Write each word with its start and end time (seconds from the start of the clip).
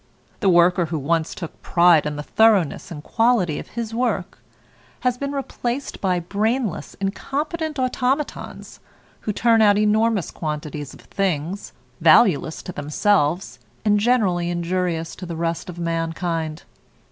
The 0.39 0.49
worker 0.49 0.85
who 0.87 0.97
once 0.97 1.35
took 1.35 1.61
pride 1.61 2.07
in 2.07 2.15
the 2.15 2.23
thoroughness 2.23 2.89
and 2.89 3.03
quality 3.03 3.59
of 3.59 3.67
his 3.77 3.93
work, 3.93 4.39
has 5.01 5.15
been 5.15 5.31
replaced 5.31 6.01
by 6.01 6.19
brainless, 6.19 6.95
incompetent 6.95 7.77
automatons, 7.77 8.79
who 9.19 9.31
turn 9.31 9.61
out 9.61 9.77
enormous 9.77 10.31
quantities 10.31 10.95
of 10.95 11.01
things, 11.01 11.71
valueless 11.99 12.63
to 12.63 12.71
themselves, 12.71 13.59
and 13.85 13.99
generally 13.99 14.49
injurious 14.49 15.15
to 15.17 15.27
the 15.27 15.35
rest 15.35 15.69
of 15.69 15.77
mankind. 15.77 16.63